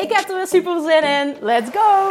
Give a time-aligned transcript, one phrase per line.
[0.00, 1.36] Ik heb er weer super zin in.
[1.40, 2.08] Let's go!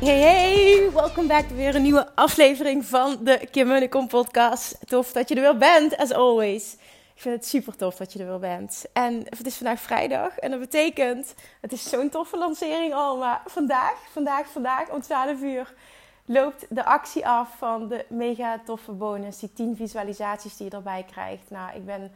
[0.00, 4.78] Hey hey, welkom back weer een nieuwe aflevering van de Kim Munnekom podcast.
[4.84, 6.76] Tof dat je er weer bent, as always.
[7.16, 8.84] Ik vind het super tof dat je er weer bent.
[8.92, 13.42] En het is vandaag vrijdag en dat betekent, het is zo'n toffe lancering al, maar
[13.46, 15.74] vandaag, vandaag, vandaag om 12 uur
[16.24, 21.04] loopt de actie af van de mega toffe bonus, die 10 visualisaties die je erbij
[21.10, 21.50] krijgt.
[21.50, 22.12] Nou, ik ben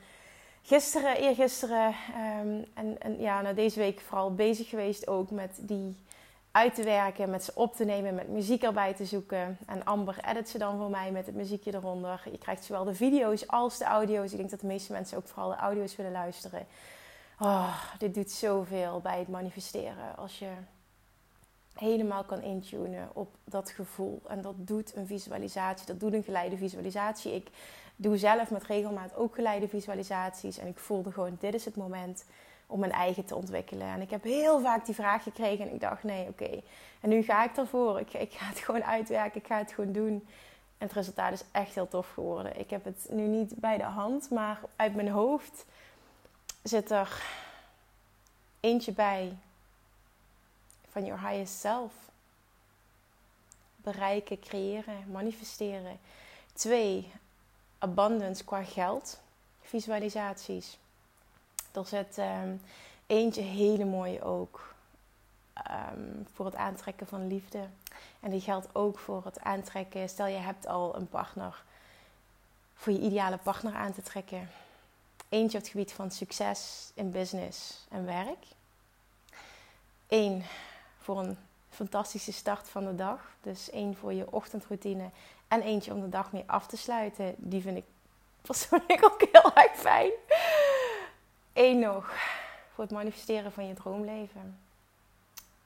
[0.63, 1.95] gisteren, eergisteren
[2.41, 5.97] um, en, en ja, nou deze week vooral bezig geweest ook met die
[6.53, 9.59] uit te werken, met ze op te nemen, met muziek erbij te zoeken.
[9.67, 12.23] En Amber edit ze dan voor mij met het muziekje eronder.
[12.31, 14.31] Je krijgt zowel de video's als de audio's.
[14.31, 16.67] Ik denk dat de meeste mensen ook vooral de audio's willen luisteren.
[17.39, 20.17] Oh, dit doet zoveel bij het manifesteren.
[20.17, 20.49] Als je
[21.75, 24.23] helemaal kan intunen op dat gevoel.
[24.29, 27.35] En dat doet een visualisatie, dat doet een geleide visualisatie.
[27.35, 27.49] Ik
[27.97, 30.59] doe zelf met regelmaat ook geleide visualisaties.
[30.59, 32.25] En ik voelde gewoon, dit is het moment
[32.71, 33.87] om mijn eigen te ontwikkelen.
[33.87, 36.63] En ik heb heel vaak die vraag gekregen en ik dacht, nee, oké.
[37.01, 38.01] En nu ga ik ervoor.
[38.01, 40.27] Ik, ik ga het gewoon uitwerken, ik ga het gewoon doen.
[40.79, 42.59] En het resultaat is echt heel tof geworden.
[42.59, 45.65] Ik heb het nu niet bij de hand, maar uit mijn hoofd
[46.63, 47.23] zit er
[48.61, 49.37] eentje bij
[50.91, 51.93] van your highest self.
[53.77, 55.99] Bereiken, creëren, manifesteren.
[56.53, 57.13] Twee,
[57.79, 59.21] abundance qua geld.
[59.63, 60.79] Visualisaties.
[61.73, 62.61] Er zit um,
[63.07, 64.75] eentje hele mooie ook
[65.71, 67.69] um, voor het aantrekken van liefde.
[68.21, 70.09] En die geldt ook voor het aantrekken.
[70.09, 71.63] Stel je hebt al een partner.
[72.75, 74.51] Voor je ideale partner aan te trekken.
[75.29, 78.45] Eentje op het gebied van succes in business en werk.
[80.09, 80.45] Eén
[80.99, 81.39] voor een
[81.69, 83.21] fantastische start van de dag.
[83.41, 85.11] Dus één voor je ochtendroutine
[85.49, 87.35] en eentje om de dag mee af te sluiten.
[87.37, 87.85] Die vind ik
[88.41, 90.11] persoonlijk ook heel erg fijn.
[91.53, 92.15] Eén nog
[92.75, 94.59] voor het manifesteren van je droomleven.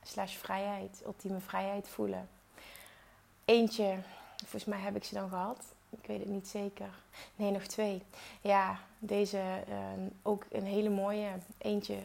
[0.02, 2.28] Slash vrijheid, ultieme vrijheid voelen.
[3.44, 3.98] Eentje,
[4.36, 5.64] volgens mij heb ik ze dan gehad.
[5.90, 6.88] Ik weet het niet zeker.
[7.36, 8.02] Nee, nog twee.
[8.40, 9.76] Ja, deze uh,
[10.22, 11.28] ook een hele mooie.
[11.58, 11.98] Eentje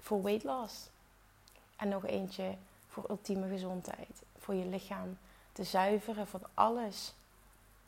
[0.00, 0.88] voor weight loss.
[1.76, 2.54] En nog eentje
[2.88, 4.22] voor ultieme gezondheid.
[4.38, 5.18] Voor je lichaam
[5.52, 7.14] te zuiveren van alles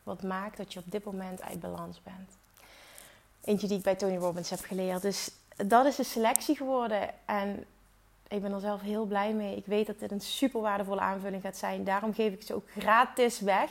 [0.03, 2.36] wat maakt dat je op dit moment uit balans bent.
[3.47, 5.01] Eentje die ik bij Tony Robbins heb geleerd.
[5.01, 7.09] Dus dat is de selectie geworden.
[7.25, 7.65] En
[8.27, 9.55] ik ben er zelf heel blij mee.
[9.55, 11.83] Ik weet dat dit een super waardevolle aanvulling gaat zijn.
[11.83, 13.69] Daarom geef ik ze ook gratis weg.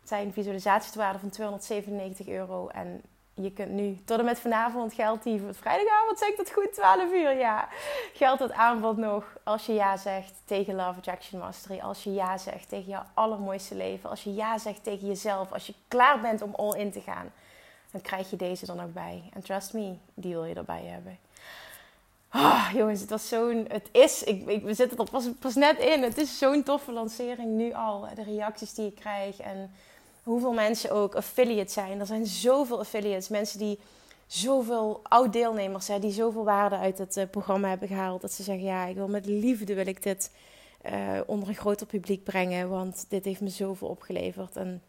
[0.00, 2.68] Het zijn visualisatieswaarden van 297 euro.
[2.68, 3.02] En
[3.34, 6.72] je kunt nu, tot en met vanavond geldt die voor vrijdagavond, zeg ik dat goed,
[6.72, 7.68] 12 uur, ja.
[8.14, 11.78] Geldt het aanbod nog als je ja zegt tegen Love Attraction Mastery.
[11.80, 14.10] Als je ja zegt tegen jouw allermooiste leven.
[14.10, 15.52] Als je ja zegt tegen jezelf.
[15.52, 17.32] Als je klaar bent om all in te gaan.
[17.90, 19.22] Dan krijg je deze dan ook bij.
[19.32, 21.18] En trust me, die wil je erbij hebben.
[22.34, 23.64] Oh, jongens, het was zo'n.
[23.68, 24.22] Het is.
[24.22, 26.02] Ik, ik, we zitten er pas, pas net in.
[26.02, 28.06] Het is zo'n toffe lancering nu al.
[28.14, 29.38] De reacties die ik krijg.
[29.38, 29.70] En
[30.22, 32.00] hoeveel mensen ook affiliate zijn.
[32.00, 33.28] Er zijn zoveel affiliates.
[33.28, 33.78] Mensen die
[34.26, 36.00] zoveel oud-deelnemers zijn.
[36.00, 38.20] Die zoveel waarde uit het uh, programma hebben gehaald.
[38.20, 40.32] Dat ze zeggen: ja, ik wil met liefde wil ik dit
[40.86, 42.68] uh, onder een groter publiek brengen.
[42.68, 44.56] Want dit heeft me zoveel opgeleverd.
[44.56, 44.82] En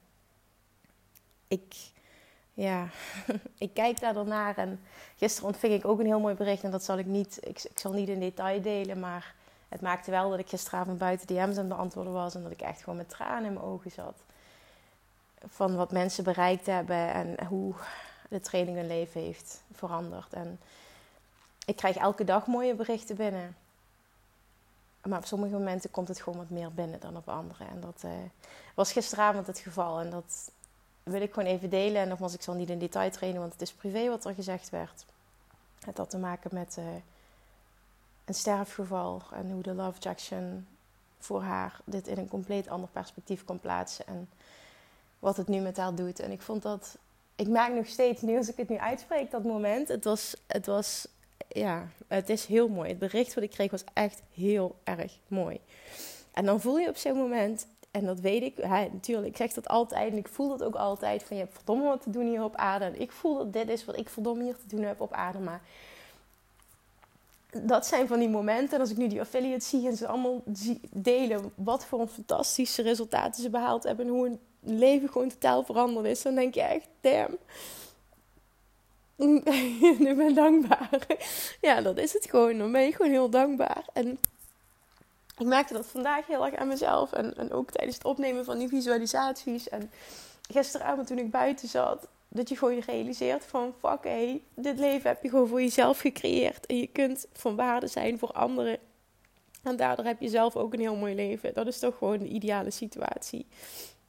[1.48, 1.74] ik
[2.54, 2.88] ja,
[3.58, 4.58] ik kijk daar dan naar.
[4.58, 4.82] En
[5.18, 6.64] gisteren ontving ik ook een heel mooi bericht.
[6.64, 9.00] En dat zal ik niet, ik, ik zal niet in detail delen.
[9.00, 9.34] Maar
[9.70, 12.36] het maakte wel dat ik gisteravond buiten DM's aan het beantwoorden was.
[12.36, 14.18] En dat ik echt gewoon met tranen in mijn ogen zat.
[15.46, 17.74] Van wat mensen bereikt hebben en hoe
[18.30, 20.34] de training hun leven heeft veranderd.
[20.34, 20.60] En
[21.66, 23.56] ik krijg elke dag mooie berichten binnen.
[25.08, 27.64] Maar op sommige momenten komt het gewoon wat meer binnen dan op andere.
[27.64, 28.12] En dat uh,
[28.76, 30.00] was gisteravond het geval.
[30.00, 30.52] En dat
[31.04, 32.02] wil ik gewoon even delen.
[32.02, 34.70] En nogmaals, ik zal niet in detail trainen, want het is privé wat er gezegd
[34.70, 35.06] werd.
[35.80, 36.86] Het had te maken met uh,
[38.26, 40.68] een sterfgeval en hoe de Love Jackson
[41.20, 44.08] voor haar dit in een compleet ander perspectief kon plaatsen.
[44.08, 44.30] En
[45.20, 46.20] wat het nu met haar doet.
[46.20, 46.98] En ik vond dat.
[47.36, 49.88] Ik merk nog steeds, nu als ik het nu uitspreek, dat moment.
[49.88, 50.36] Het was.
[50.48, 51.08] Het was
[51.48, 52.90] ja, het is heel mooi.
[52.90, 55.60] Het bericht wat ik kreeg was echt heel erg mooi.
[56.32, 58.68] En dan voel je op zo'n moment En dat weet ik.
[58.68, 61.24] Natuurlijk, ik zeg dat altijd en ik voel dat ook altijd.
[61.24, 62.86] Van je hebt verdomme wat te doen hier op aarde.
[62.86, 65.40] En ik voel dat dit is wat ik verdomme hier te doen heb op aarde.
[65.40, 65.62] Maar
[67.64, 68.74] dat zijn van die momenten.
[68.74, 70.42] En als ik nu die affiliates zie en ze allemaal
[70.90, 74.06] delen wat voor een fantastische resultaten ze behaald hebben.
[74.06, 76.22] En hoe hun leven gewoon totaal veranderd is.
[76.22, 77.38] Dan denk je echt, damn.
[80.10, 81.08] ik ben dankbaar.
[81.62, 82.58] ja, dat is het gewoon.
[82.58, 83.86] Dan ben je gewoon heel dankbaar.
[83.94, 84.18] En
[85.42, 87.14] ik merkte dat vandaag heel erg aan mezelf.
[87.14, 89.70] En, en ook tijdens het opnemen van die visualisaties.
[89.70, 89.92] En
[90.52, 92.08] gisteravond toen ik buiten zat.
[92.28, 96.66] Dat je gewoon realiseert van fuck hé, dit leven heb je gewoon voor jezelf gecreëerd.
[96.66, 98.78] En je kunt van waarde zijn voor anderen.
[99.64, 101.54] En daardoor heb je zelf ook een heel mooi leven.
[101.54, 103.46] Dat is toch gewoon de ideale situatie.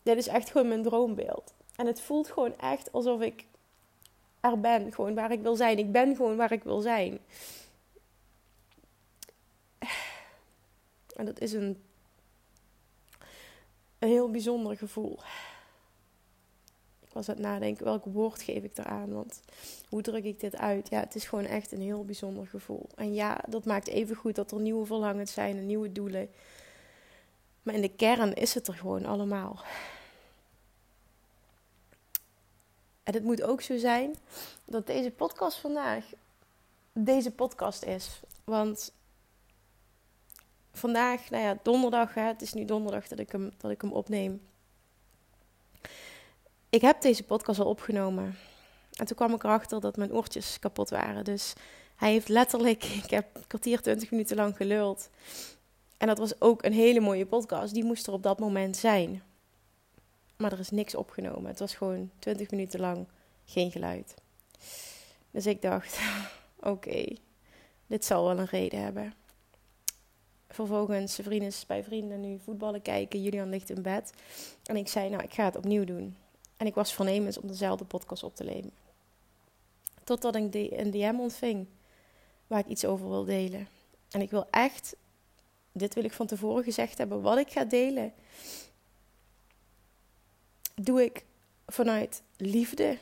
[0.02, 1.54] Dit is echt gewoon mijn droombeeld.
[1.76, 3.44] En het voelt gewoon echt alsof ik
[4.40, 4.92] er ben.
[4.92, 5.78] Gewoon waar ik wil zijn.
[5.78, 7.18] Ik ben gewoon waar ik wil zijn.
[11.14, 11.82] En dat is een,
[13.98, 15.18] een heel bijzonder gevoel.
[17.00, 19.12] Ik was aan het nadenken, welk woord geef ik eraan?
[19.12, 19.40] Want
[19.88, 20.88] hoe druk ik dit uit?
[20.88, 22.88] Ja, het is gewoon echt een heel bijzonder gevoel.
[22.94, 26.30] En ja, dat maakt even goed dat er nieuwe verlangens zijn en nieuwe doelen.
[27.62, 29.62] Maar in de kern is het er gewoon allemaal.
[33.02, 34.14] En het moet ook zo zijn
[34.64, 36.04] dat deze podcast vandaag
[36.92, 38.20] deze podcast is.
[38.44, 38.92] Want
[40.72, 43.92] vandaag, nou ja, donderdag, hè, het is nu donderdag dat ik, hem, dat ik hem
[43.92, 44.40] opneem.
[46.68, 48.36] Ik heb deze podcast al opgenomen.
[48.92, 51.24] En toen kwam ik erachter dat mijn oortjes kapot waren.
[51.24, 51.52] Dus
[51.96, 55.10] hij heeft letterlijk, ik heb een kwartier, twintig minuten lang geluld.
[55.98, 57.74] En dat was ook een hele mooie podcast.
[57.74, 59.22] Die moest er op dat moment zijn.
[60.36, 61.46] Maar er is niks opgenomen.
[61.46, 63.06] Het was gewoon 20 minuten lang
[63.44, 64.14] geen geluid.
[65.30, 66.00] Dus ik dacht,
[66.60, 67.04] oké,
[67.86, 69.14] dit zal wel een reden hebben.
[70.52, 73.22] Vervolgens, vrienden bij vrienden nu voetballen kijken.
[73.22, 74.12] Julian ligt in bed.
[74.64, 76.16] En ik zei, nou, ik ga het opnieuw doen.
[76.56, 78.70] En ik was voornemens om dezelfde podcast op te nemen.
[80.04, 81.66] Totdat ik een DM ontving
[82.46, 83.68] waar ik iets over wil delen.
[84.10, 84.96] En ik wil echt,
[85.72, 88.12] dit wil ik van tevoren gezegd hebben, wat ik ga delen,
[90.74, 91.24] doe ik
[91.66, 92.98] vanuit liefde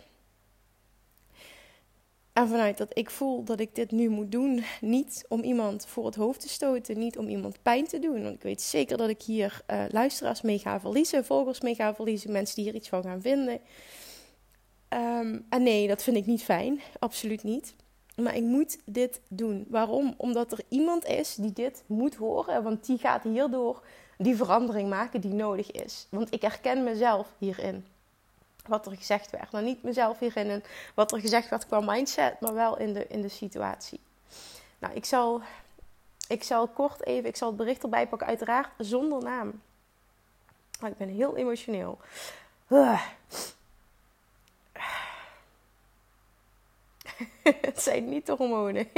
[2.41, 6.07] en vanuit dat ik voel dat ik dit nu moet doen, niet om iemand voor
[6.07, 8.23] het hoofd te stoten, niet om iemand pijn te doen.
[8.23, 11.95] Want ik weet zeker dat ik hier uh, luisteraars mee ga verliezen, volgers mee ga
[11.95, 13.61] verliezen, mensen die hier iets van gaan vinden.
[14.89, 17.75] Ehm, en nee, dat vind ik niet fijn, absoluut niet.
[18.17, 19.67] Maar ik moet dit doen.
[19.69, 20.15] Waarom?
[20.17, 23.83] Omdat er iemand is die dit moet horen, want die gaat hierdoor
[24.19, 26.07] die verandering maken die nodig is.
[26.11, 27.85] Want ik herken mezelf hierin
[28.67, 29.51] wat er gezegd werd.
[29.51, 30.65] Nou, niet mezelf hierin en
[30.95, 34.01] wat er gezegd werd qua mindset, maar wel in de, in de situatie.
[34.79, 35.43] Nou, ik zal,
[36.29, 39.63] ik zal kort even, ik zal het bericht erbij pakken, uiteraard zonder naam.
[40.81, 41.99] Maar ik ben heel emotioneel.
[47.43, 48.89] het zijn niet de hormonen.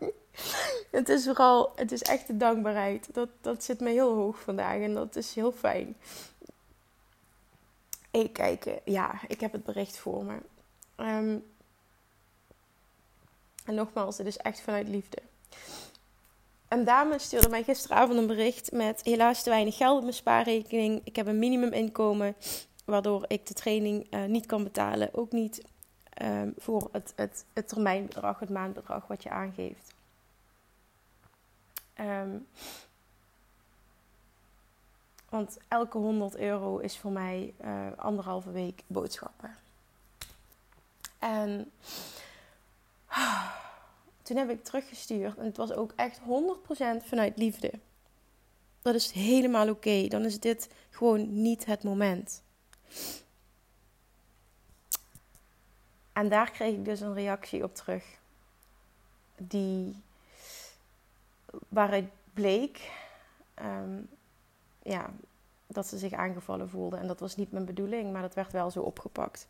[0.90, 3.08] het is vooral, het is echt de dankbaarheid.
[3.14, 5.96] Dat, dat zit me heel hoog vandaag en dat is heel fijn.
[8.10, 8.80] Even kijken.
[8.84, 10.38] Ja, ik heb het bericht voor me.
[10.96, 11.38] Ehm,
[13.64, 15.18] en nogmaals, het is echt vanuit liefde.
[16.68, 21.00] Een dame stuurde mij gisteravond een bericht met helaas te weinig geld op mijn spaarrekening.
[21.04, 22.36] Ik heb een minimuminkomen,
[22.84, 25.14] waardoor ik de training uh, niet kan betalen.
[25.14, 25.62] Ook niet
[26.22, 29.94] um, voor het, het, het termijnbedrag, het maandbedrag wat je aangeeft.
[32.00, 32.46] Um,
[35.30, 39.56] want elke 100 euro is voor mij uh, anderhalve week boodschappen.
[41.18, 41.70] En
[44.22, 45.36] toen heb ik teruggestuurd.
[45.36, 46.22] En het was ook echt 100%
[47.04, 47.72] vanuit liefde.
[48.82, 50.06] Dat is helemaal oké.
[50.08, 52.42] Dan is dit gewoon niet het moment.
[56.12, 58.04] En daar kreeg ik dus een reactie op terug.
[59.36, 60.02] Die,
[61.68, 62.90] waaruit bleek
[63.62, 64.08] um,
[64.90, 65.10] ja,
[65.66, 66.96] dat ze zich aangevallen voelde.
[66.96, 69.48] En dat was niet mijn bedoeling, maar dat werd wel zo opgepakt.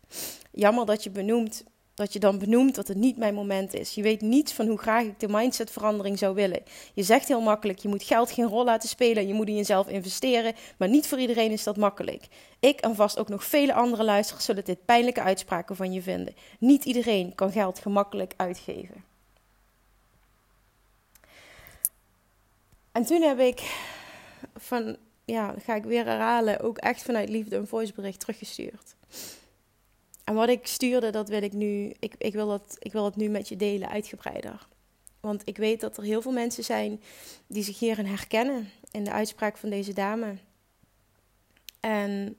[0.51, 3.95] Jammer dat je benoemt, dat je dan benoemt dat het niet mijn moment is.
[3.95, 6.63] Je weet niets van hoe graag ik de mindsetverandering zou willen.
[6.95, 9.89] Je zegt heel makkelijk, je moet geld geen rol laten spelen, je moet in jezelf
[9.89, 12.29] investeren, maar niet voor iedereen is dat makkelijk.
[12.59, 16.35] Ik en vast ook nog vele andere luisteraars zullen dit pijnlijke uitspraken van je vinden.
[16.59, 19.05] Niet iedereen kan geld gemakkelijk uitgeven.
[22.93, 23.89] En toen heb ik
[24.57, 24.97] van
[25.31, 28.95] ja, ga ik weer herhalen, ook echt vanuit liefde een voicebericht teruggestuurd.
[30.25, 33.17] En wat ik stuurde, dat wil ik nu, ik, ik, wil dat, ik wil het
[33.17, 34.69] nu met je delen, uitgebreider.
[35.21, 37.03] Want ik weet dat er heel veel mensen zijn
[37.47, 40.37] die zich hierin herkennen, in de uitspraak van deze dame.
[41.81, 42.37] En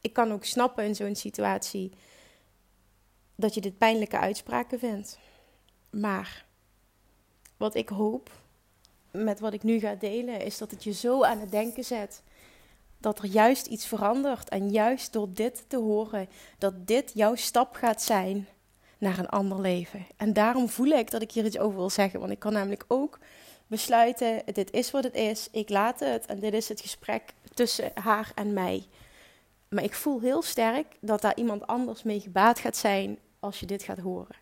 [0.00, 1.92] ik kan ook snappen in zo'n situatie
[3.34, 5.18] dat je dit pijnlijke uitspraken vindt.
[5.90, 6.46] Maar
[7.56, 8.30] wat ik hoop
[9.24, 12.22] met wat ik nu ga delen, is dat het je zo aan het denken zet.
[12.98, 14.48] Dat er juist iets verandert.
[14.48, 18.48] En juist door dit te horen, dat dit jouw stap gaat zijn
[18.98, 20.06] naar een ander leven.
[20.16, 22.20] En daarom voel ik dat ik hier iets over wil zeggen.
[22.20, 23.18] Want ik kan namelijk ook
[23.66, 26.26] besluiten: dit is wat het is, ik laat het.
[26.26, 28.86] En dit is het gesprek tussen haar en mij.
[29.68, 33.66] Maar ik voel heel sterk dat daar iemand anders mee gebaat gaat zijn als je
[33.66, 34.36] dit gaat horen.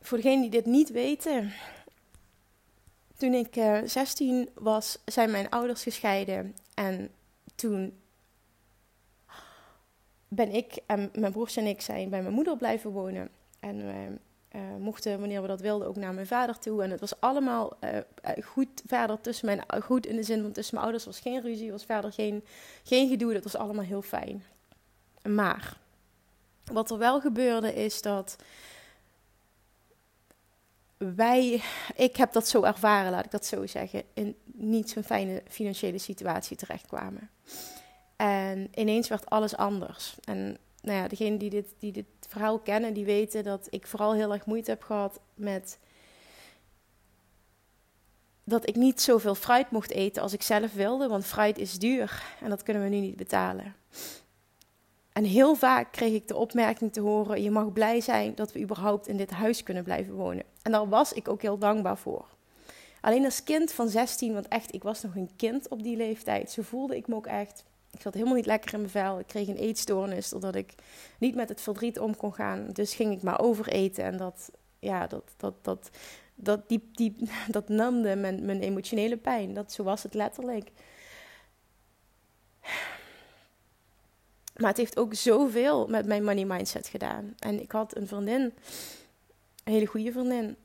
[0.00, 1.52] Voor degenen die dit niet weten,
[3.22, 6.56] toen ik uh, eh, 16 was, zijn mijn ouders gescheiden.
[6.74, 7.10] En
[7.54, 7.98] toen
[10.28, 13.28] ben ik en mijn broers en ik zijn bij mijn moeder blijven wonen.
[13.60, 14.18] En we
[14.56, 16.82] uh, mochten, wanneer we dat wilden, ook naar mijn vader toe.
[16.82, 17.98] En het was allemaal uh,
[18.44, 19.82] goed verder tussen mijn...
[19.82, 22.44] Goed in de zin, want tussen mijn ouders was geen ruzie, was verder geen,
[22.82, 23.32] geen gedoe.
[23.32, 24.44] Dat was allemaal heel fijn.
[25.28, 25.76] Maar,
[26.64, 28.36] wat er wel gebeurde is dat
[31.10, 31.62] wij,
[31.96, 35.98] ik heb dat zo ervaren, laat ik dat zo zeggen, in niet zo'n fijne financiële
[35.98, 37.30] situatie terechtkwamen.
[38.16, 40.16] En ineens werd alles anders.
[40.24, 44.14] En nou ja, degenen die dit, die dit verhaal kennen, die weten dat ik vooral
[44.14, 45.78] heel erg moeite heb gehad met
[48.44, 52.22] dat ik niet zoveel fruit mocht eten als ik zelf wilde, want fruit is duur
[52.40, 53.74] en dat kunnen we nu niet betalen.
[55.12, 58.60] En heel vaak kreeg ik de opmerking te horen: je mag blij zijn dat we
[58.60, 60.44] überhaupt in dit huis kunnen blijven wonen.
[60.62, 62.24] En daar was ik ook heel dankbaar voor.
[63.00, 66.50] Alleen als kind van 16, want echt, ik was nog een kind op die leeftijd,
[66.50, 67.64] zo voelde ik me ook echt.
[67.90, 69.18] Ik zat helemaal niet lekker in mijn vel.
[69.18, 70.74] Ik kreeg een eetstoornis doordat ik
[71.18, 72.68] niet met het verdriet om kon gaan.
[72.72, 75.90] Dus ging ik maar overeten en dat, ja, dat, dat, dat,
[76.34, 77.16] dat, die, die,
[77.48, 79.54] dat namde mijn, mijn emotionele pijn.
[79.54, 80.70] Dat, zo was het letterlijk.
[84.56, 87.34] Maar het heeft ook zoveel met mijn money mindset gedaan.
[87.38, 88.52] En ik had een vriendin,
[89.64, 90.56] een hele goede vriendin.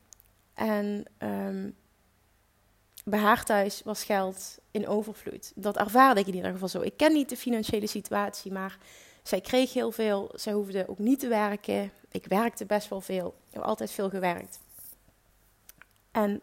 [0.53, 1.75] En um,
[3.05, 5.51] bij haar thuis was geld in overvloed.
[5.55, 6.81] Dat ervaarde ik in ieder geval zo.
[6.81, 8.77] Ik ken niet de financiële situatie, maar
[9.23, 10.31] zij kreeg heel veel.
[10.35, 11.91] Zij hoefde ook niet te werken.
[12.11, 13.27] Ik werkte best wel veel.
[13.47, 14.59] Ik heb altijd veel gewerkt.
[16.11, 16.41] En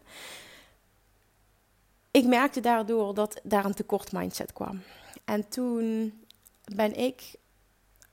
[2.11, 4.82] ik merkte daardoor dat daar een tekort mindset kwam.
[5.25, 6.12] En toen
[6.75, 7.34] ben ik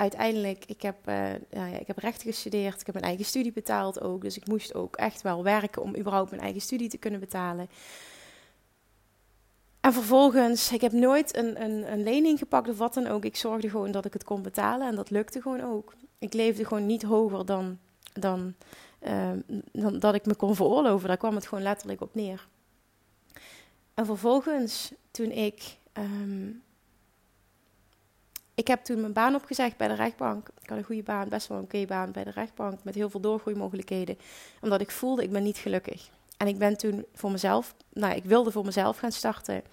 [0.01, 4.01] uiteindelijk, ik heb, uh, ja, ik heb rechten gestudeerd, ik heb mijn eigen studie betaald
[4.01, 4.22] ook.
[4.22, 7.70] Dus ik moest ook echt wel werken om überhaupt mijn eigen studie te kunnen betalen.
[9.81, 13.25] En vervolgens, ik heb nooit een, een, een lening gepakt of wat dan ook.
[13.25, 15.93] Ik zorgde gewoon dat ik het kon betalen en dat lukte gewoon ook.
[16.20, 17.77] Ik leefde gewoon niet hoger dan,
[18.13, 18.53] dan,
[19.08, 19.31] uh,
[19.72, 21.08] dan dat ik me kon veroorloven.
[21.08, 22.48] Daar kwam het gewoon letterlijk op neer.
[23.93, 26.62] En vervolgens, toen ik um,
[28.61, 30.47] ik heb toen mijn baan opgezegd bij de rechtbank.
[30.61, 32.83] Ik had een goede baan, best wel een oké baan bij de rechtbank.
[32.83, 34.17] Met heel veel doorgroeimogelijkheden.
[34.61, 36.09] Omdat ik voelde, ik ben niet gelukkig.
[36.37, 39.63] En ik ben toen voor mezelf, nou ik wilde voor mezelf gaan starten.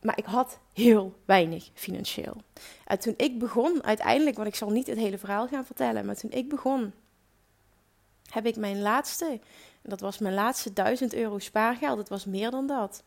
[0.00, 2.36] Maar ik had heel weinig financieel.
[2.84, 6.06] En toen ik begon, uiteindelijk, want ik zal niet het hele verhaal gaan vertellen.
[6.06, 6.92] Maar toen ik begon,
[8.30, 9.40] heb ik mijn laatste,
[9.82, 11.98] dat was mijn laatste 1000 euro spaargeld.
[11.98, 13.02] Het was meer dan dat.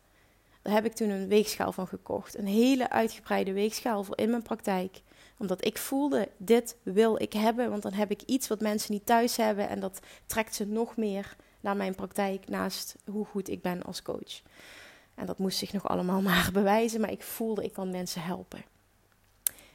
[0.62, 2.38] Daar heb ik toen een weegschaal van gekocht.
[2.38, 5.00] Een hele uitgebreide weegschaal voor in mijn praktijk.
[5.38, 7.70] Omdat ik voelde, dit wil ik hebben.
[7.70, 9.68] Want dan heb ik iets wat mensen niet thuis hebben.
[9.68, 12.48] En dat trekt ze nog meer naar mijn praktijk.
[12.48, 14.42] Naast hoe goed ik ben als coach.
[15.14, 17.00] En dat moest zich nog allemaal maar bewijzen.
[17.00, 18.64] Maar ik voelde, ik kan mensen helpen.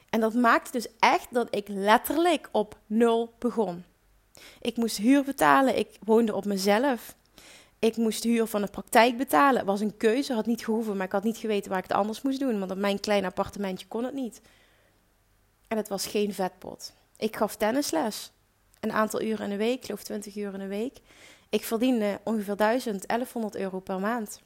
[0.09, 3.83] En dat maakte dus echt dat ik letterlijk op nul begon.
[4.61, 5.77] Ik moest huur betalen.
[5.77, 7.15] Ik woonde op mezelf.
[7.83, 9.65] Ik moest huur van de praktijk betalen.
[9.65, 12.21] Was een keuze, had niet gehoeven, maar ik had niet geweten waar ik het anders
[12.21, 12.59] moest doen.
[12.59, 14.41] Want op mijn klein appartementje kon het niet.
[15.67, 16.93] En het was geen vetpot.
[17.17, 18.31] Ik gaf tennisles.
[18.79, 20.99] Een aantal uren in de week, ik geloof 20 uur in de week.
[21.49, 24.41] Ik verdiende ongeveer 1000, 1100 euro per maand.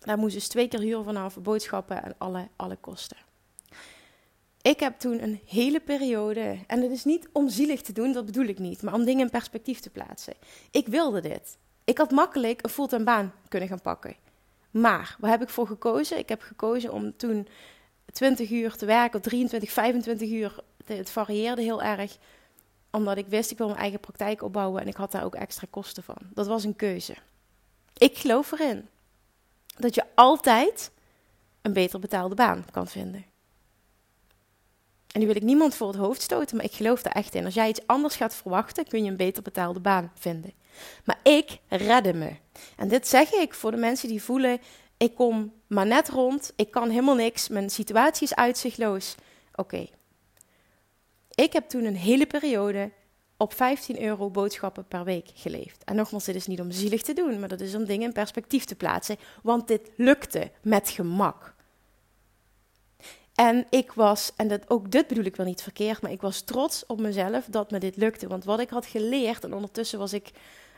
[0.00, 3.16] Daar moest dus twee keer huur vanaf, boodschappen en alle, alle kosten.
[4.62, 8.26] Ik heb toen een hele periode, en het is niet om zielig te doen, dat
[8.26, 10.34] bedoel ik niet, maar om dingen in perspectief te plaatsen.
[10.70, 11.56] Ik wilde dit.
[11.84, 14.16] Ik had makkelijk een fulltime baan kunnen gaan pakken.
[14.70, 16.18] Maar waar heb ik voor gekozen?
[16.18, 17.48] Ik heb gekozen om toen
[18.12, 20.56] 20 uur te werken, of 23, 25 uur.
[20.84, 22.16] Het varieerde heel erg.
[22.90, 25.66] Omdat ik wist, ik wil mijn eigen praktijk opbouwen en ik had daar ook extra
[25.70, 26.16] kosten van.
[26.34, 27.14] Dat was een keuze.
[27.96, 28.88] Ik geloof erin
[29.78, 30.90] dat je altijd
[31.62, 33.24] een beter betaalde baan kan vinden.
[35.12, 37.44] En nu wil ik niemand voor het hoofd stoten, maar ik geloof er echt in.
[37.44, 40.52] Als jij iets anders gaat verwachten, kun je een beter betaalde baan vinden.
[41.04, 42.36] Maar ik redde me.
[42.76, 44.60] En dit zeg ik voor de mensen die voelen,
[44.96, 46.52] ik kom maar net rond.
[46.56, 47.48] Ik kan helemaal niks.
[47.48, 49.14] Mijn situatie is uitzichtloos.
[49.54, 49.86] Oké.
[51.34, 52.90] Ik heb toen een hele periode
[53.36, 55.84] op 15 euro boodschappen per week geleefd.
[55.84, 58.12] En nogmaals, dit is niet om zielig te doen, maar dat is om dingen in
[58.12, 59.16] perspectief te plaatsen.
[59.42, 61.54] Want dit lukte met gemak.
[63.34, 66.40] En ik was, en dat, ook dit bedoel ik wel niet verkeerd, maar ik was
[66.40, 68.28] trots op mezelf dat me dit lukte.
[68.28, 70.30] Want wat ik had geleerd, en ondertussen was ik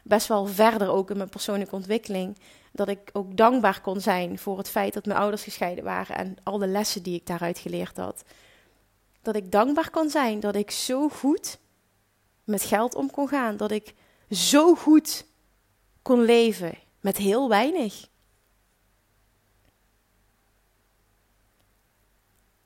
[0.05, 2.39] best wel verder ook in mijn persoonlijke ontwikkeling,
[2.73, 6.37] dat ik ook dankbaar kon zijn voor het feit dat mijn ouders gescheiden waren en
[6.43, 8.25] al de lessen die ik daaruit geleerd had.
[9.23, 11.59] Dat ik dankbaar kon zijn dat ik zo goed
[12.45, 13.95] met geld om kon gaan, dat ik
[14.31, 15.27] zo goed
[16.03, 18.09] kon leven met heel weinig.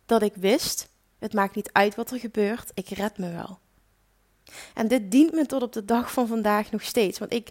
[0.06, 3.58] Dat ik wist, het maakt niet uit wat er gebeurt, ik red me wel.
[4.74, 7.18] En dit dient me tot op de dag van vandaag nog steeds.
[7.18, 7.48] Want ik,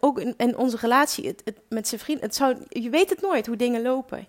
[0.00, 3.56] ook in, onze relatie het, met zijn vriend, het zou, je weet het nooit hoe
[3.56, 4.26] dingen lopen.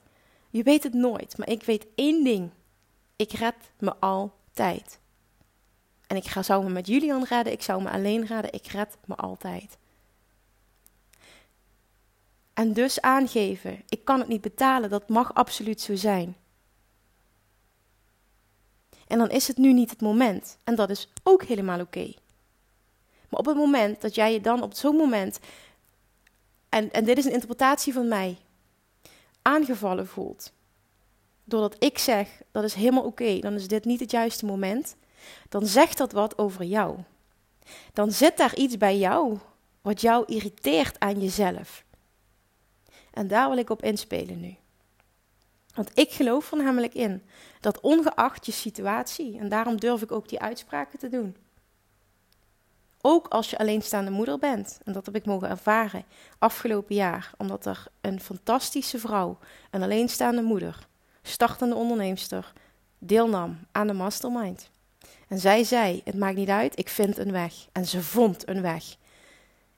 [0.50, 1.38] Je weet het nooit.
[1.38, 2.50] Maar ik weet één ding.
[3.16, 5.00] Ik red me altijd.
[6.08, 8.98] En ik ga, zou me met Julian redden, ik zou me alleen redden, ik red
[9.06, 9.78] me altijd.
[12.54, 16.36] En dus aangeven, ik kan het niet betalen, dat mag absoluut zo zijn.
[19.08, 20.58] En dan is het nu niet het moment.
[20.64, 22.14] En dat is ook helemaal oké.
[23.30, 25.40] Maar op het moment dat jij je dan op zo'n moment,
[26.70, 28.38] en, en dit is een interpretatie van mij,
[29.42, 30.52] aangevallen voelt.
[31.44, 34.96] Doordat ik zeg, dat is helemaal oké, dan is dit niet het juiste moment.
[35.50, 36.98] Dan zegt dat wat over jou.
[37.94, 39.38] Dan zit daar iets bij jou
[39.82, 41.84] wat jou irriteert aan jezelf.
[43.14, 44.56] En daar wil ik op inspelen nu.
[45.78, 47.24] Want ik geloof er namelijk in
[47.60, 51.36] dat ongeacht je situatie, en daarom durf ik ook die uitspraken te doen.
[53.02, 56.04] Ook als je alleenstaande moeder bent, en dat heb ik mogen ervaren
[56.40, 59.38] afgelopen jaar, omdat er een fantastische vrouw,
[59.72, 60.88] een alleenstaande moeder,
[61.22, 62.54] startende onderneemster,
[63.00, 64.70] deelnam aan de mastermind.
[65.28, 67.54] En zij zei: Het maakt niet uit, ik vind een weg.
[67.72, 68.84] En ze vond een weg.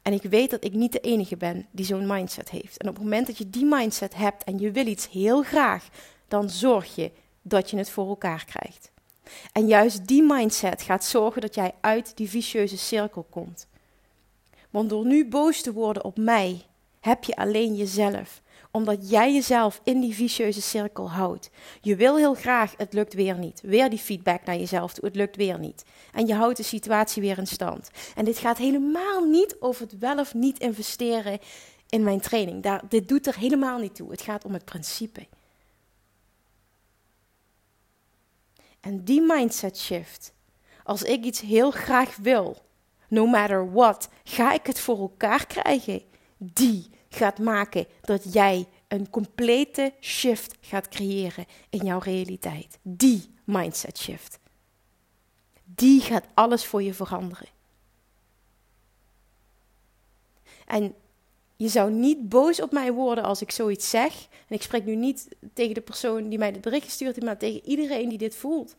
[0.02, 2.78] En ik weet dat ik niet de enige ben die zo'n mindset heeft.
[2.78, 5.90] En op het moment dat je die mindset hebt en je wil iets heel graag,
[6.28, 8.92] dan zorg je dat je het voor elkaar krijgt.
[9.52, 13.68] En juist die mindset gaat zorgen dat jij uit die vicieuze cirkel komt.
[14.70, 16.62] Want door nu boos te worden op mij,
[17.00, 21.50] heb je alleen jezelf omdat jij jezelf in die vicieuze cirkel houdt.
[21.82, 23.62] Je wil heel graag, het lukt weer niet.
[23.62, 25.84] Weer die feedback naar jezelf toe, het lukt weer niet.
[26.14, 27.90] En je houdt de situatie weer in stand.
[28.16, 31.40] En dit gaat helemaal niet over het wel of niet investeren
[31.90, 32.64] in mijn training.
[32.64, 34.12] Daar, dit doet er helemaal niet toe.
[34.12, 35.28] Het gaat om het principe.
[38.80, 40.34] En die mindset shift,
[40.84, 42.58] als ik iets heel graag wil,
[43.08, 46.02] no matter what, ga ik het voor elkaar krijgen.
[46.38, 52.80] Die gaat maken dat jij een complete shift gaat creëren in jouw realiteit.
[52.82, 54.40] Die mindset shift.
[55.64, 57.48] Die gaat alles voor je veranderen.
[60.66, 60.96] En
[61.56, 64.28] je zou niet boos op mij worden als ik zoiets zeg.
[64.48, 67.38] En ik spreek nu niet tegen de persoon die mij dit bericht gestuurd heeft, maar
[67.38, 68.76] tegen iedereen die dit voelt.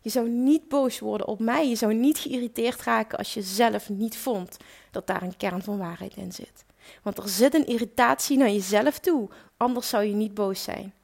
[0.00, 1.68] Je zou niet boos worden op mij.
[1.68, 4.56] Je zou niet geïrriteerd raken als je zelf niet vond
[4.90, 6.64] dat daar een kern van waarheid in zit.
[7.02, 10.94] Want er zit een irritatie naar jezelf toe, anders zou je niet boos zijn.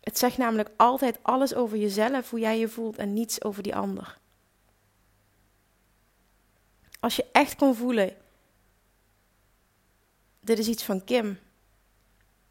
[0.00, 3.76] Het zegt namelijk altijd alles over jezelf, hoe jij je voelt en niets over die
[3.76, 4.18] ander.
[7.00, 8.16] Als je echt kon voelen,
[10.40, 11.38] dit is iets van Kim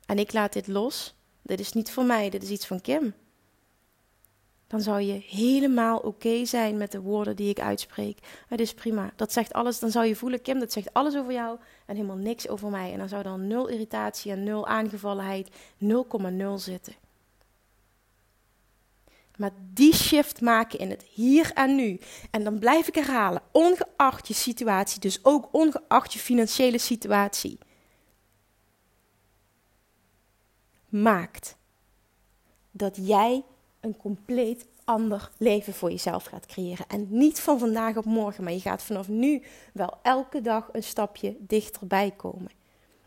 [0.06, 3.14] en ik laat dit los, dit is niet voor mij, dit is iets van Kim
[4.68, 8.18] dan zou je helemaal oké zijn met de woorden die ik uitspreek.
[8.48, 9.12] Het is prima.
[9.16, 9.80] Dat zegt alles.
[9.80, 12.92] Dan zou je voelen, Kim, dat zegt alles over jou en helemaal niks over mij.
[12.92, 15.50] En dan zou dan nul irritatie en nul aangevallenheid,
[15.84, 16.94] 0,0 zitten.
[19.38, 22.00] Maar die shift maken in het hier en nu.
[22.32, 27.58] En dan blijf ik herhalen, ongeacht je situatie, dus ook ongeacht je financiële situatie.
[30.90, 31.58] Maakt
[32.72, 33.44] dat jij
[33.86, 36.86] een compleet ander leven voor jezelf gaat creëren.
[36.88, 39.44] En niet van vandaag op morgen, maar je gaat vanaf nu
[39.74, 42.52] wel elke dag een stapje dichterbij komen.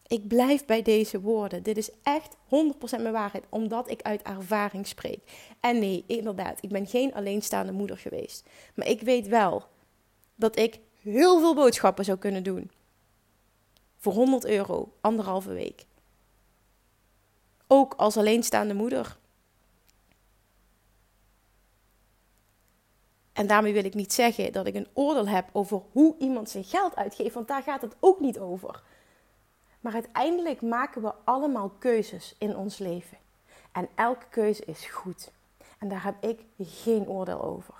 [0.07, 1.63] Ik blijf bij deze woorden.
[1.63, 2.39] Dit is echt 100%
[2.91, 5.21] mijn waarheid, omdat ik uit ervaring spreek.
[5.61, 8.47] En nee, inderdaad, ik ben geen alleenstaande moeder geweest.
[8.75, 9.65] Maar ik weet wel
[10.35, 12.71] dat ik heel veel boodschappen zou kunnen doen.
[13.97, 15.87] Voor 100 euro, anderhalve week.
[17.67, 19.19] Ook als alleenstaande moeder.
[23.39, 26.65] En daarmee wil ik niet zeggen dat ik een oordeel heb over hoe iemand zijn
[26.65, 28.83] geld uitgeeft, want daar gaat het ook niet over.
[29.81, 33.19] Maar uiteindelijk maken we allemaal keuzes in ons leven.
[33.73, 35.31] En elke keuze is goed.
[35.79, 37.75] En daar heb ik geen oordeel over.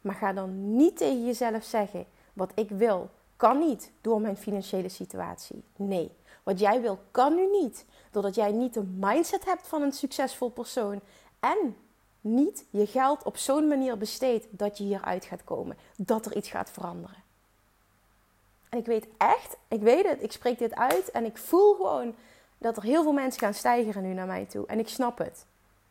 [0.00, 4.88] Maar ga dan niet tegen jezelf zeggen: wat ik wil, kan niet door mijn financiële
[4.88, 5.62] situatie.
[5.76, 6.10] Nee,
[6.42, 7.84] wat jij wil, kan nu niet.
[8.10, 11.00] Doordat jij niet de mindset hebt van een succesvol persoon.
[11.40, 11.76] En
[12.26, 15.76] niet je geld op zo'n manier besteedt dat je hieruit gaat komen.
[15.96, 17.24] Dat er iets gaat veranderen.
[18.68, 22.14] En ik weet echt, ik weet het, ik spreek dit uit en ik voel gewoon
[22.58, 24.66] dat er heel veel mensen gaan stijgen nu naar mij toe.
[24.66, 25.46] En ik snap het.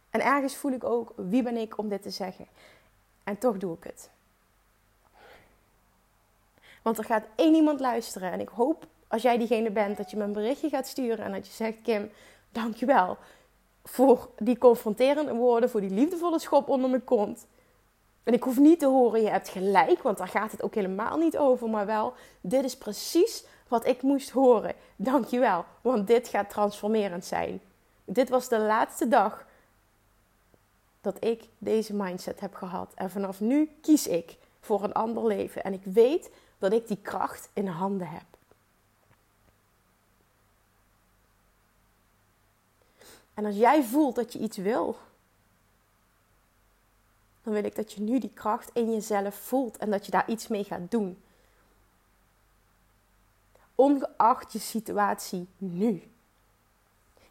[0.09, 2.47] En ergens voel ik ook, wie ben ik om dit te zeggen?
[3.23, 4.09] En toch doe ik het.
[6.81, 8.31] Want er gaat één iemand luisteren.
[8.31, 11.25] En ik hoop, als jij diegene bent, dat je me een berichtje gaat sturen.
[11.25, 12.11] En dat je zegt, Kim,
[12.51, 13.17] dankjewel
[13.85, 15.69] voor die confronterende woorden.
[15.69, 17.47] Voor die liefdevolle schop onder mijn kont.
[18.23, 20.01] En ik hoef niet te horen, je hebt gelijk.
[20.01, 21.69] Want daar gaat het ook helemaal niet over.
[21.69, 24.73] Maar wel, dit is precies wat ik moest horen.
[24.95, 25.65] Dankjewel.
[25.81, 27.61] Want dit gaat transformerend zijn.
[28.05, 29.45] Dit was de laatste dag
[31.01, 32.91] dat ik deze mindset heb gehad.
[32.95, 35.63] En vanaf nu kies ik voor een ander leven.
[35.63, 38.34] En ik weet dat ik die kracht in handen heb.
[43.35, 44.97] En als jij voelt dat je iets wil,
[47.43, 50.29] dan wil ik dat je nu die kracht in jezelf voelt en dat je daar
[50.29, 51.21] iets mee gaat doen.
[53.75, 56.03] Ongeacht je situatie nu.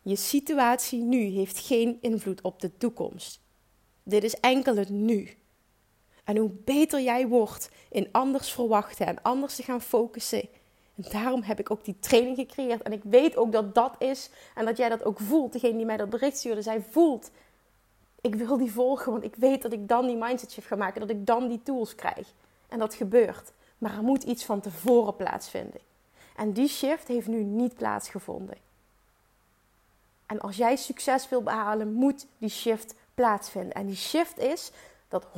[0.03, 3.41] Je situatie nu heeft geen invloed op de toekomst.
[4.03, 5.37] Dit is enkel het nu.
[6.25, 10.49] En hoe beter jij wordt in anders verwachten en anders te gaan focussen.
[10.97, 12.83] En daarom heb ik ook die training gecreëerd.
[12.83, 15.53] En ik weet ook dat dat is en dat jij dat ook voelt.
[15.53, 17.31] Degene die mij dat bericht stuurde, zij voelt.
[18.21, 21.01] Ik wil die volgen, want ik weet dat ik dan die mindset shift ga maken.
[21.01, 22.33] Dat ik dan die tools krijg.
[22.69, 23.53] En dat gebeurt.
[23.79, 25.81] Maar er moet iets van tevoren plaatsvinden.
[26.37, 28.57] En die shift heeft nu niet plaatsgevonden.
[30.27, 33.73] En als jij succes wil behalen, moet die shift plaatsvinden.
[33.73, 34.73] En die shift is
[35.09, 35.29] dat 100%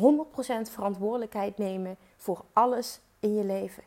[0.70, 3.82] verantwoordelijkheid nemen voor alles in je leven.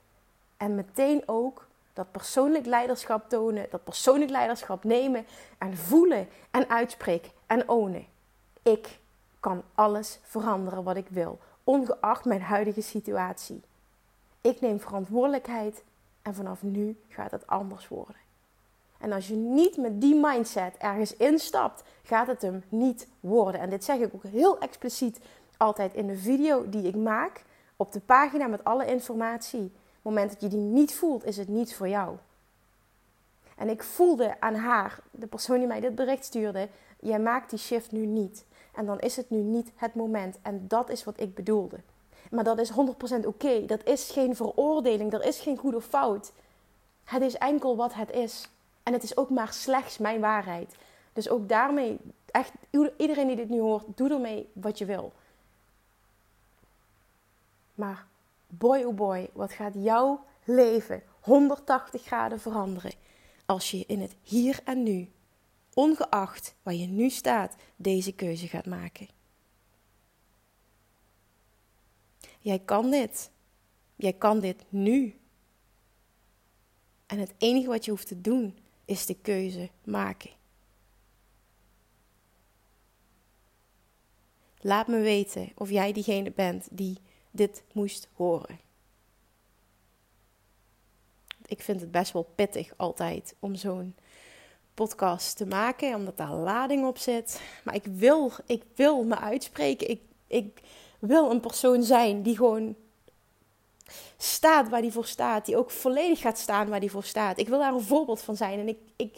[0.59, 5.25] En meteen ook dat persoonlijk leiderschap tonen, dat persoonlijk leiderschap nemen
[5.57, 8.05] en voelen en uitspreken en ownen.
[8.63, 8.99] Ik
[9.39, 13.61] kan alles veranderen wat ik wil, ongeacht mijn huidige situatie.
[14.41, 15.83] Ik neem verantwoordelijkheid
[16.21, 18.15] en vanaf nu gaat het anders worden.
[18.97, 23.61] En als je niet met die mindset ergens instapt, gaat het hem niet worden.
[23.61, 25.19] En dit zeg ik ook heel expliciet
[25.57, 27.43] altijd in de video die ik maak
[27.75, 29.71] op de pagina met alle informatie.
[30.09, 32.17] Moment dat je die niet voelt, is het niet voor jou.
[33.55, 36.69] En ik voelde aan haar, de persoon die mij dit bericht stuurde,
[36.99, 38.45] jij maakt die shift nu niet.
[38.73, 40.37] En dan is het nu niet het moment.
[40.41, 41.79] En dat is wat ik bedoelde.
[42.31, 43.65] Maar dat is 100% oké.
[43.65, 45.13] Dat is geen veroordeling.
[45.13, 46.31] Er is geen goed of fout.
[47.03, 48.49] Het is enkel wat het is.
[48.83, 50.75] En het is ook maar slechts mijn waarheid.
[51.13, 52.51] Dus ook daarmee, echt
[52.97, 55.11] iedereen die dit nu hoort, doe ermee wat je wil.
[57.75, 58.05] Maar
[58.49, 62.91] boy oh boy, wat gaat jouw leven 180 graden veranderen
[63.45, 65.11] als je in het hier en nu,
[65.73, 69.07] ongeacht waar je nu staat, deze keuze gaat maken.
[72.39, 73.31] Jij kan dit.
[73.95, 75.19] Jij kan dit nu.
[77.05, 80.29] En het enige wat je hoeft te doen is de keuze maken.
[84.61, 86.97] Laat me weten of jij diegene bent die
[87.31, 88.59] dit moest horen.
[91.45, 93.95] Ik vind het best wel pittig altijd om zo'n
[94.73, 97.41] podcast te maken, omdat daar lading op zit.
[97.63, 99.89] Maar ik wil, ik wil me uitspreken.
[99.89, 100.61] Ik, ik
[100.99, 102.75] wil een persoon zijn die gewoon
[104.17, 105.45] staat waar die voor staat.
[105.45, 107.37] Die ook volledig gaat staan waar die voor staat.
[107.37, 108.59] Ik wil daar een voorbeeld van zijn.
[108.59, 109.17] En ik, ik,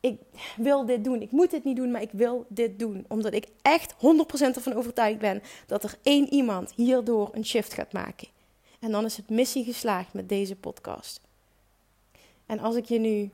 [0.00, 0.20] ik
[0.56, 1.22] wil dit doen.
[1.22, 3.04] Ik moet dit niet doen, maar ik wil dit doen.
[3.08, 3.96] Omdat ik echt 100%
[4.38, 8.28] ervan overtuigd ben dat er één iemand hierdoor een shift gaat maken.
[8.80, 11.20] En dan is het missie geslaagd met deze podcast.
[12.46, 13.30] En als ik je nu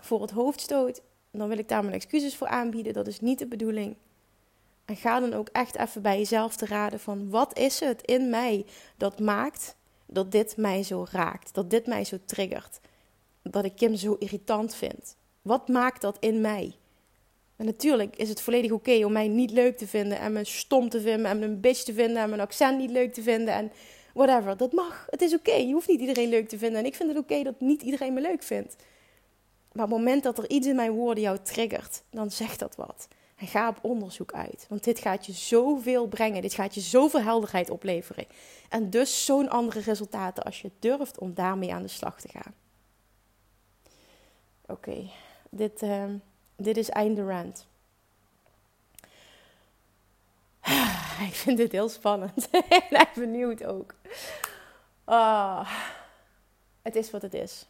[0.00, 2.92] voor het hoofd stoot, dan wil ik daar mijn excuses voor aanbieden.
[2.92, 3.96] Dat is niet de bedoeling.
[4.84, 8.30] En ga dan ook echt even bij jezelf te raden van wat is het in
[8.30, 12.80] mij dat maakt dat dit mij zo raakt, dat dit mij zo triggert,
[13.42, 15.16] dat ik Kim zo irritant vind.
[15.42, 16.74] Wat maakt dat in mij?
[17.56, 20.88] En natuurlijk is het volledig oké om mij niet leuk te vinden en me stom
[20.88, 23.54] te vinden en me een bitch te vinden en mijn accent niet leuk te vinden
[23.54, 23.72] en
[24.14, 24.56] whatever.
[24.56, 25.06] Dat mag.
[25.10, 25.54] Het is oké.
[25.54, 28.14] Je hoeft niet iedereen leuk te vinden en ik vind het oké dat niet iedereen
[28.14, 28.76] me leuk vindt.
[29.72, 32.76] Maar op het moment dat er iets in mijn woorden jou triggert, dan zegt dat
[32.76, 33.08] wat.
[33.36, 34.66] En ga op onderzoek uit.
[34.68, 36.42] Want dit gaat je zoveel brengen.
[36.42, 38.26] Dit gaat je zoveel helderheid opleveren.
[38.68, 42.54] En dus zo'n andere resultaten als je durft om daarmee aan de slag te gaan.
[44.66, 45.10] Oké,
[45.54, 46.16] dit, ehm,
[46.56, 47.66] dit is einde rant.
[51.28, 52.50] Ik vind dit heel spannend
[52.90, 53.94] en benieuwd ook.
[55.04, 55.70] Oh,
[56.82, 57.66] het is wat het is.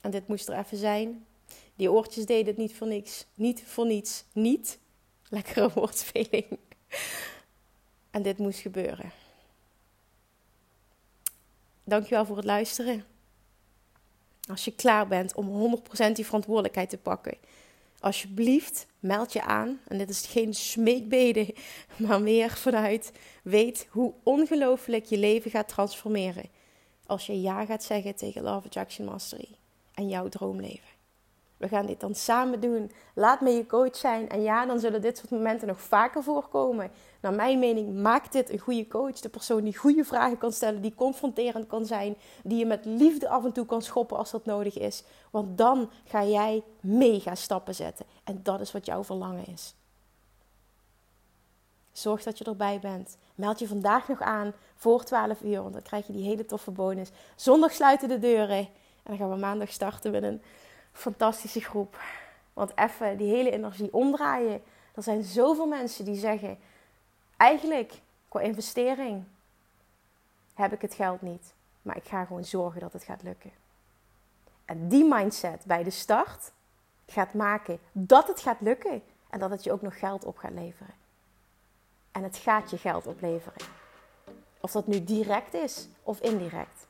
[0.00, 1.26] En dit moest er even zijn.
[1.74, 3.26] Die oortjes deden het niet voor niks.
[3.34, 4.24] Niet voor niets.
[4.32, 4.78] Niet.
[5.28, 6.58] Lekkere woordspeling.
[8.10, 9.12] En dit moest gebeuren.
[11.84, 13.04] Dankjewel voor het luisteren.
[14.50, 15.76] Als je klaar bent om
[16.08, 17.36] 100% die verantwoordelijkheid te pakken,
[18.00, 19.80] alsjeblieft meld je aan.
[19.88, 21.54] En dit is geen smeekbede,
[22.06, 26.44] maar meer vanuit weet hoe ongelooflijk je leven gaat transformeren.
[27.06, 29.48] Als je ja gaat zeggen tegen Love Attraction Mastery
[29.94, 30.88] en jouw droomleven.
[31.56, 32.90] We gaan dit dan samen doen.
[33.14, 34.28] Laat me je coach zijn.
[34.28, 36.90] En ja, dan zullen dit soort momenten nog vaker voorkomen.
[37.20, 39.20] Naar mijn mening maakt dit een goede coach.
[39.20, 43.28] De persoon die goede vragen kan stellen, die confronterend kan zijn, die je met liefde
[43.28, 45.04] af en toe kan schoppen als dat nodig is.
[45.30, 48.06] Want dan ga jij mega stappen zetten.
[48.24, 49.74] En dat is wat jouw verlangen is.
[51.92, 53.18] Zorg dat je erbij bent.
[53.34, 56.70] Meld je vandaag nog aan voor 12 uur, want dan krijg je die hele toffe
[56.70, 57.10] bonus.
[57.36, 58.58] Zondag sluiten de deuren.
[58.58, 58.68] En
[59.02, 60.42] dan gaan we maandag starten met een
[60.92, 61.98] fantastische groep.
[62.52, 64.62] Want even die hele energie omdraaien.
[64.94, 66.58] Er zijn zoveel mensen die zeggen:
[67.40, 69.24] eigenlijk qua investering
[70.54, 73.50] heb ik het geld niet, maar ik ga gewoon zorgen dat het gaat lukken.
[74.64, 76.52] En die mindset bij de start
[77.06, 80.52] gaat maken dat het gaat lukken en dat het je ook nog geld op gaat
[80.52, 80.94] leveren.
[82.12, 83.62] En het gaat je geld opleveren.
[84.60, 86.86] Of dat nu direct is of indirect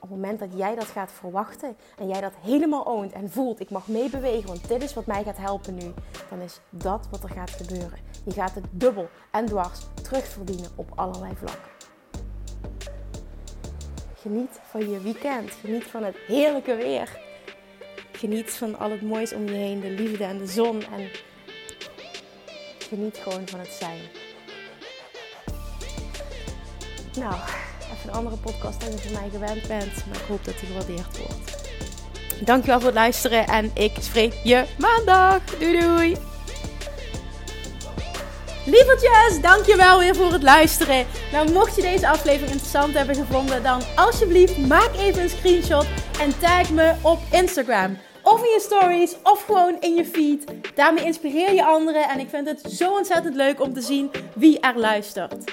[0.00, 3.60] op het moment dat jij dat gaat verwachten en jij dat helemaal oont en voelt,
[3.60, 5.92] ik mag meebewegen, want dit is wat mij gaat helpen nu,
[6.30, 7.98] dan is dat wat er gaat gebeuren.
[8.24, 11.70] Je gaat het dubbel en dwars terugverdienen op allerlei vlakken.
[14.20, 15.50] Geniet van je weekend.
[15.50, 17.20] Geniet van het heerlijke weer.
[18.12, 20.82] Geniet van al het moois om je heen, de liefde en de zon.
[20.82, 21.10] En
[22.78, 24.00] geniet gewoon van het zijn.
[27.18, 27.34] Nou,
[28.08, 30.06] een andere podcast dan je van mij gewend bent.
[30.06, 31.56] Maar ik hoop dat die gewaardeerd wordt.
[32.44, 35.44] Dankjewel voor het luisteren en ik spreek je maandag.
[35.58, 36.16] Doei doei!
[38.64, 41.06] Lievertjes, dankjewel weer voor het luisteren.
[41.32, 45.86] Nou, mocht je deze aflevering interessant hebben gevonden, dan alsjeblieft maak even een screenshot
[46.20, 47.96] en tag me op Instagram.
[48.22, 50.44] Of in je stories, of gewoon in je feed.
[50.74, 54.60] Daarmee inspireer je anderen en ik vind het zo ontzettend leuk om te zien wie
[54.60, 55.52] er luistert.